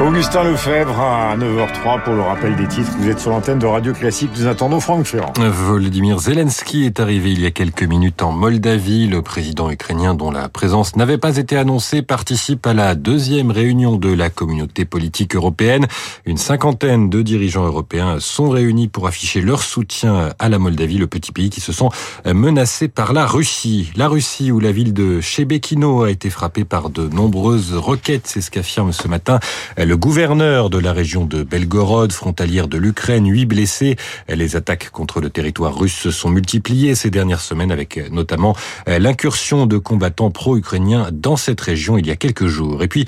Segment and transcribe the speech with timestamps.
[0.00, 2.92] Augustin Lefebvre à 9h03 pour le rappel des titres.
[3.00, 4.30] Vous êtes sur l'antenne de Radio Classique.
[4.38, 5.32] Nous attendons Franck Ferrand.
[5.36, 9.08] Volodymyr Zelensky est arrivé il y a quelques minutes en Moldavie.
[9.08, 13.96] Le président ukrainien dont la présence n'avait pas été annoncée participe à la deuxième réunion
[13.96, 15.88] de la communauté politique européenne.
[16.26, 21.08] Une cinquantaine de dirigeants européens sont réunis pour afficher leur soutien à la Moldavie, le
[21.08, 21.88] petit pays qui se sent
[22.24, 23.90] menacé par la Russie.
[23.96, 28.40] La Russie où la ville de Chebekino a été frappée par de nombreuses roquettes, c'est
[28.40, 29.40] ce qu'affirme ce matin
[29.88, 33.96] le gouverneur de la région de Belgorod, frontalière de l'Ukraine, huit blessés.
[34.28, 38.54] Les attaques contre le territoire russe se sont multipliées ces dernières semaines avec notamment
[38.86, 42.82] l'incursion de combattants pro-ukrainiens dans cette région il y a quelques jours.
[42.82, 43.06] Et puis,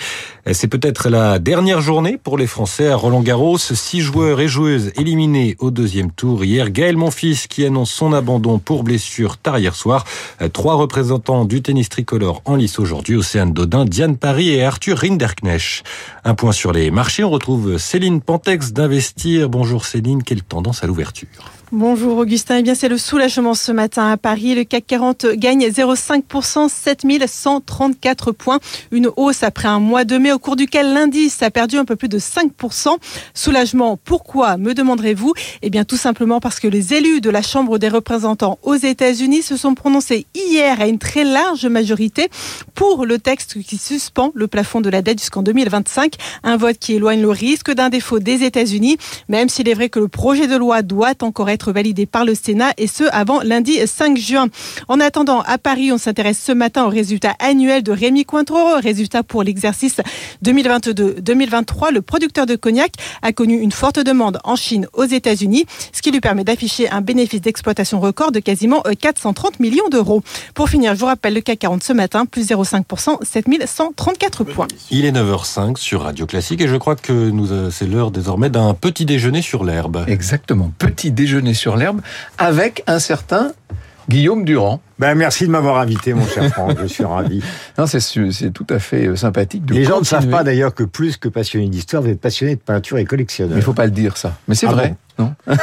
[0.50, 3.58] c'est peut-être la dernière journée pour les Français à Roland Garros.
[3.58, 6.70] Six joueurs et joueuses éliminés au deuxième tour hier.
[6.70, 10.06] Gaël Monfils qui annonce son abandon pour blessure tard hier soir.
[10.54, 13.16] Trois représentants du tennis tricolore en lice aujourd'hui.
[13.16, 15.84] Océane Dodin, Diane Paris et Arthur Rinderknecht.
[16.24, 17.24] Un point sur les marchés.
[17.24, 19.48] On retrouve Céline Pantex d'Investir.
[19.48, 21.28] Bonjour Céline, quelle tendance à l'ouverture?
[21.72, 24.56] Bonjour Augustin, eh bien c'est le soulagement ce matin à Paris.
[24.56, 28.58] Le CAC 40 gagne 0,5%, 7134 points.
[28.90, 31.94] Une hausse après un mois de mai au cours duquel l'indice a perdu un peu
[31.94, 32.96] plus de 5%.
[33.34, 35.32] Soulagement, pourquoi me demanderez-vous?
[35.62, 39.42] Eh bien tout simplement parce que les élus de la Chambre des représentants aux États-Unis
[39.42, 42.30] se sont prononcés hier à une très large majorité
[42.74, 46.14] pour le texte qui suspend le plafond de la dette jusqu'en 2025.
[46.42, 48.96] Un vote qui éloigne le risque d'un défaut des États-Unis,
[49.28, 52.34] même s'il est vrai que le projet de loi doit encore être validé par le
[52.34, 54.48] Sénat et ce avant lundi 5 juin.
[54.88, 58.76] En attendant, à Paris, on s'intéresse ce matin aux résultats annuels de Rémi Cointreau.
[58.82, 60.00] Résultat pour l'exercice
[60.44, 61.92] 2022-2023.
[61.92, 66.10] Le producteur de cognac a connu une forte demande en Chine, aux États-Unis, ce qui
[66.10, 70.22] lui permet d'afficher un bénéfice d'exploitation record de quasiment 430 millions d'euros.
[70.54, 74.68] Pour finir, je vous rappelle le CAC 40 ce matin, plus 0,5%, 7134 points.
[74.90, 78.74] Il est 9h05 sur Radio Classique et je crois que nous, c'est l'heure désormais d'un
[78.74, 80.04] petit déjeuner sur l'herbe.
[80.08, 82.00] Exactement, petit déjeuner sur l'herbe
[82.38, 83.52] avec un certain
[84.08, 84.80] Guillaume Durand.
[84.98, 86.76] Ben, merci de m'avoir invité, mon cher Franck.
[86.82, 87.42] Je suis ravi.
[87.78, 89.64] Non, c'est, c'est tout à fait sympathique.
[89.64, 92.56] De Les gens ne savent pas d'ailleurs que plus que passionné d'histoire, vous êtes passionné
[92.56, 93.54] de peinture et collectionneur.
[93.54, 94.36] Mais il faut pas le dire, ça.
[94.48, 94.96] Mais c'est Ah vrai.
[95.18, 95.34] Non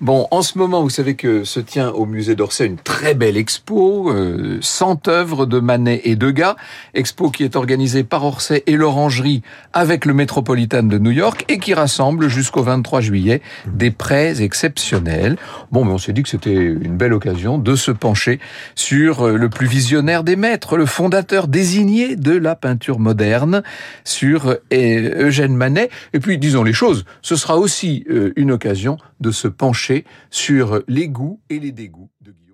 [0.00, 3.36] bon, en ce moment, vous savez que se tient au musée d'Orsay une très belle
[3.36, 6.56] expo, euh, 100 œuvres de Manet et Degas,
[6.94, 9.42] expo qui est organisée par Orsay et l'Orangerie
[9.72, 15.36] avec le Metropolitan de New York et qui rassemble jusqu'au 23 juillet des prêts exceptionnels.
[15.72, 18.40] Bon, mais on s'est dit que c'était une belle occasion de se pencher
[18.74, 23.62] sur euh, le plus visionnaire des maîtres, le fondateur désigné de la peinture moderne,
[24.04, 25.90] sur euh, Eugène Manet.
[26.12, 29.85] Et puis, disons les choses, ce sera aussi euh, une occasion de se pencher
[30.30, 32.45] sur les goûts et les dégoûts de Guillaume.